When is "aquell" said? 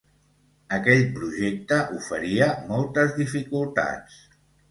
0.77-1.03